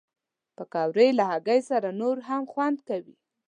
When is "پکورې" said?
0.55-1.07